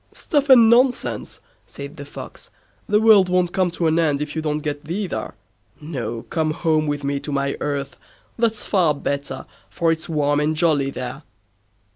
[0.13, 2.49] "Stuff and nonsense", said the Fox;
[2.89, 5.35] "the world won't come to an end if you don't get thither.
[5.79, 6.23] No!
[6.31, 7.97] come home with me to my earth.
[8.35, 11.21] That's far better, for it's warm and jolly there."